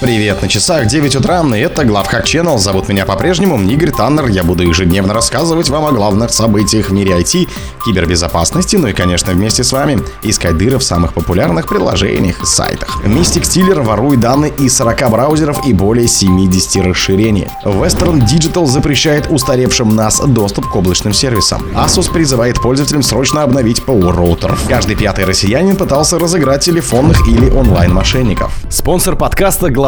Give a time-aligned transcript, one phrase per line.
[0.00, 2.56] Привет, на часах 9 утра, и это Главхак Channel.
[2.58, 4.28] Зовут меня по-прежнему Игорь Таннер.
[4.28, 7.48] Я буду ежедневно рассказывать вам о главных событиях в мире IT,
[7.84, 13.04] кибербезопасности, ну и, конечно, вместе с вами искать дыры в самых популярных приложениях и сайтах.
[13.04, 17.48] Mystic Stealer ворует данные из 40 браузеров и более 70 расширений.
[17.64, 21.66] Western Digital запрещает устаревшим NAS доступ к облачным сервисам.
[21.74, 24.56] Asus призывает пользователям срочно обновить ПО роутер.
[24.68, 28.52] Каждый пятый россиянин пытался разыграть телефонных или онлайн-мошенников.
[28.70, 29.87] Спонсор подкаста Глав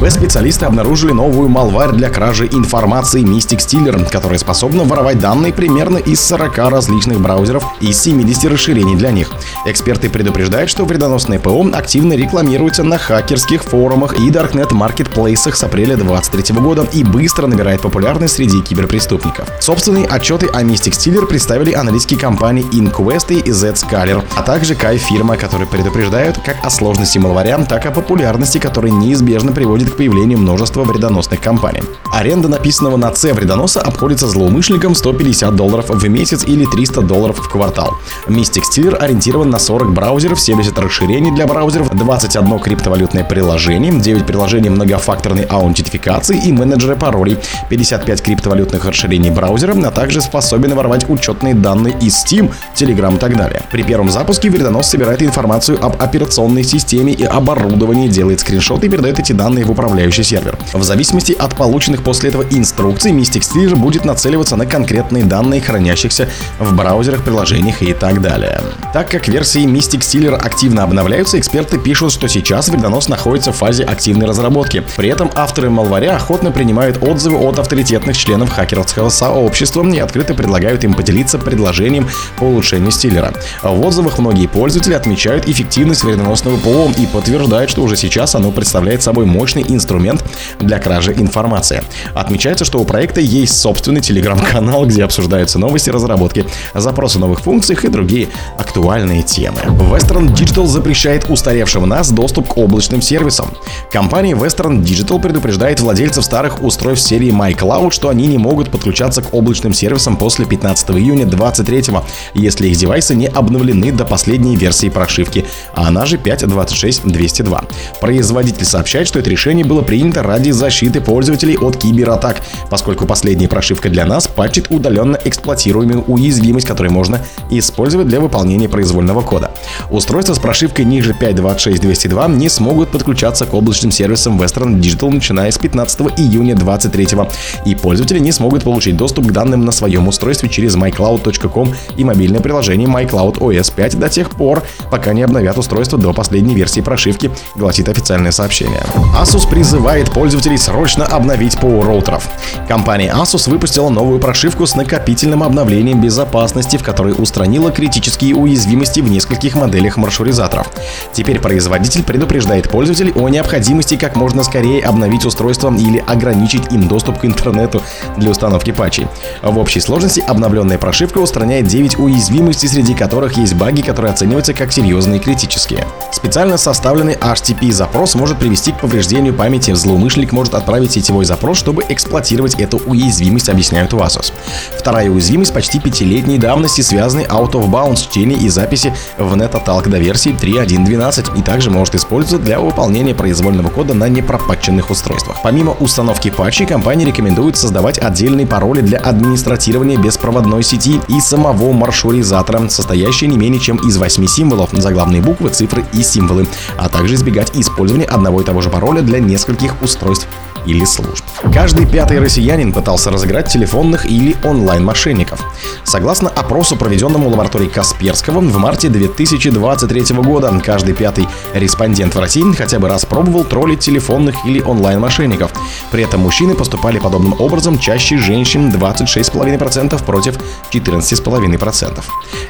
[0.00, 6.20] Б-специалисты обнаружили новую малварь для кражи информации Mystic Stealer, которая способна воровать данные примерно из
[6.24, 9.30] 40 различных браузеров и 70 расширений для них.
[9.64, 15.96] Эксперты предупреждают, что вредоносное ПО активно рекламируется на хакерских форумах и даркнет маркетплейсах с апреля
[15.96, 19.48] 2023 года и быстро набирает популярность среди киберпреступников.
[19.60, 25.68] Собственные отчеты о Mystic Stealer представили аналитики компании InQuest и Zscaler, а также Kai-фирма, которые
[25.68, 30.82] предупреждают как о сложности малваря, так и о популярности, которая неизбежно приводит к появлению множества
[30.82, 31.82] вредоносных компаний.
[32.12, 37.48] Аренда написанного на C вредоноса обходится злоумышленникам 150 долларов в месяц или 300 долларов в
[37.48, 37.94] квартал.
[38.26, 44.70] Mystic Stealer ориентирован на 40 браузеров, 70 расширений для браузеров, 21 криптовалютное приложение, 9 приложений
[44.70, 47.38] многофакторной аутентификации и менеджеры паролей,
[47.70, 53.36] 55 криптовалютных расширений браузера, а также способен воровать учетные данные из Steam, Telegram и так
[53.36, 53.62] далее.
[53.70, 59.18] При первом запуске вредонос собирает информацию об операционной системе и оборудовании, делает скриншоты и передает
[59.18, 60.58] эти данные в управляющий сервер.
[60.72, 66.28] В зависимости от полученных после этого инструкций, Mystic Stealer будет нацеливаться на конкретные данные, хранящихся
[66.58, 68.60] в браузерах, приложениях и так далее.
[68.92, 73.84] Так как версии Mystic Stealer активно обновляются, эксперты пишут, что сейчас вредонос находится в фазе
[73.84, 74.84] активной разработки.
[74.96, 80.84] При этом авторы малваря охотно принимают отзывы от авторитетных членов хакерского сообщества и открыто предлагают
[80.84, 83.32] им поделиться предложением по улучшению стилера.
[83.62, 89.02] В отзывах многие пользователи отмечают эффективность вредоносного ПО и подтверждают, что уже сейчас оно представляет
[89.02, 90.24] собой мощный инструмент
[90.60, 91.82] для кражи информации.
[92.14, 97.88] Отмечается, что у проекта есть собственный телеграм-канал, где обсуждаются новости разработки, запросы новых функций и
[97.88, 98.28] другие
[98.58, 99.58] актуальные темы.
[99.90, 103.52] Western Digital запрещает устаревшим нас доступ к облачным сервисам.
[103.90, 109.34] Компания Western Digital предупреждает владельцев старых устройств серии MyCloud, что они не могут подключаться к
[109.34, 111.98] облачным сервисам после 15 июня 2023,
[112.34, 117.68] если их девайсы не обновлены до последней версии прошивки, а она же 5.26.202.
[118.00, 122.40] Производитель сообщает, что это решение было принято ради защиты пользователей от кибератак,
[122.70, 127.20] поскольку последняя прошивка для нас патчит удаленно эксплуатируемую уязвимость, которую можно
[127.50, 129.50] использовать для выполнения произвольного кода.
[129.90, 135.58] Устройства с прошивкой ниже 5.26.202 не смогут подключаться к облачным сервисам Western Digital начиная с
[135.58, 137.18] 15 июня 2023
[137.66, 142.40] и пользователи не смогут получить доступ к данным на своем устройстве через mycloud.com и мобильное
[142.40, 147.30] приложение MyCloud OS 5 до тех пор, пока не обновят устройство до последней версии прошивки,
[147.56, 148.82] гласит официальное сообщение.
[149.20, 152.28] Asus призывает пользователей срочно обновить ПО роутеров.
[152.68, 159.10] Компания Asus выпустила новую прошивку с накопительным обновлением безопасности, в которой устранила критические уязвимости в
[159.10, 160.70] нескольких моделях маршрутизаторов.
[161.12, 167.18] Теперь производитель предупреждает пользователей о необходимости как можно скорее обновить устройство или ограничить им доступ
[167.20, 167.82] к интернету
[168.16, 169.06] для установки патчей.
[169.42, 174.72] В общей сложности обновленная прошивка устраняет 9 уязвимостей, среди которых есть баги, которые оцениваются как
[174.72, 175.86] серьезные и критические.
[176.12, 179.74] Специально составленный HTTP-запрос может привести к повреждению памяти.
[179.74, 184.32] Злоумышленник может отправить сетевой запрос, чтобы эксплуатировать эту уязвимость, объясняют в.
[184.78, 189.98] Вторая уязвимость почти пятилетней давности связаны out of bounds чтения и записи в NetAtalk до
[189.98, 195.38] версии 3.1.12 и также может использоваться для выполнения произвольного кода на непропатченных устройствах.
[195.42, 202.68] Помимо установки патчей, компания рекомендует создавать отдельные пароли для администрирования беспроводной сети и самого маршрутизатора,
[202.68, 206.46] состоящие не менее чем из 8 символов, заглавные буквы, цифры и символы,
[206.76, 210.28] а также избегать использования одного и того же пароля для нескольких устройств
[210.66, 211.24] или служб.
[211.52, 215.40] Каждый пятый россиянин пытался разыграть телефонных или онлайн-мошенников.
[215.84, 222.42] Согласно опросу, проведенному в лаборатории Касперского в марте 2023 года, каждый пятый респондент в России
[222.56, 225.52] хотя бы раз пробовал троллить телефонных или онлайн-мошенников.
[225.90, 230.38] При этом мужчины поступали подобным образом чаще женщин 26,5% против
[230.72, 232.02] 14,5%.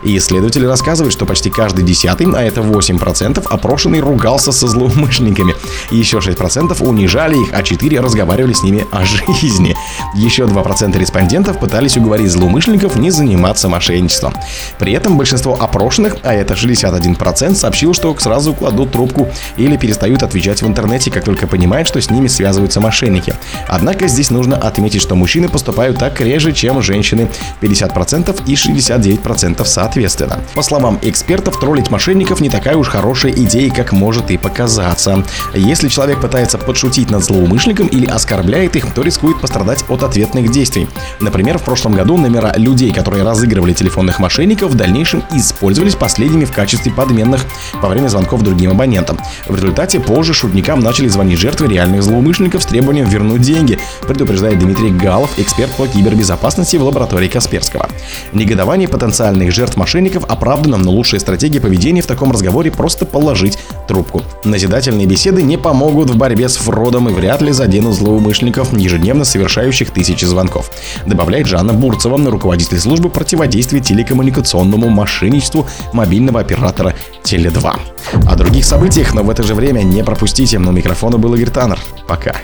[0.03, 5.55] И исследователи рассказывают, что почти каждый десятый, а это 8%, опрошенный ругался со злоумышленниками.
[5.91, 9.77] Еще 6% унижали их, а 4 разговаривали с ними о жизни.
[10.15, 14.35] Еще 2% респондентов пытались уговорить злоумышленников не заниматься мошенничеством.
[14.79, 20.63] При этом большинство опрошенных, а это 61%, сообщил, что сразу кладут трубку или перестают отвечать
[20.63, 23.35] в интернете, как только понимают, что с ними связываются мошенники.
[23.69, 27.29] Однако здесь нужно отметить, что мужчины поступают так реже, чем женщины
[27.61, 30.41] 50% и 69% соответственно.
[30.55, 35.25] По словам экспертов, троллить мошенников не такая уж хорошая идея, как может и показаться.
[35.55, 40.89] Если человек пытается подшутить над злоумышленником или оскорбляет их, то рискует пострадать от ответных действий.
[41.21, 46.53] Например, в прошлом году номера людей, которые разыгрывали телефонных мошенников, в дальнейшем использовались последними в
[46.53, 47.45] качестве подменных
[47.81, 49.19] во время звонков другим абонентам.
[49.47, 54.91] В результате позже шутникам начали звонить жертвы реальных злоумышленников с требованием вернуть деньги, предупреждает Дмитрий
[54.91, 57.89] Галов, эксперт по кибербезопасности в лаборатории Касперского.
[58.33, 64.23] Негодование потенциальных жертв мошенников оправдано, но лучшая стратегия поведения в таком разговоре просто положить трубку.
[64.45, 69.91] Назидательные беседы не помогут в борьбе с фродом и вряд ли заденут злоумышленников, ежедневно совершающих
[69.91, 70.71] тысячи звонков.
[71.07, 76.95] Добавляет Жанна Бурцева, руководитель службы противодействия телекоммуникационному мошенничеству мобильного оператора
[77.25, 77.73] Теле2.
[78.29, 80.59] О других событиях, но в это же время не пропустите.
[80.59, 81.79] На микрофона был Игорь Таннер.
[82.07, 82.37] Пока.